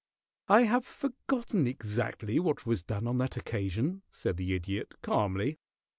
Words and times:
"I 0.47 0.63
have 0.63 0.83
forgotten 0.83 1.67
exactly 1.67 2.39
what 2.39 2.65
was 2.65 2.81
done 2.81 3.05
on 3.05 3.19
that 3.19 3.37
occasion," 3.37 4.01
said 4.09 4.37
the 4.37 4.55
Idiot, 4.55 4.95
calmly. 5.03 5.59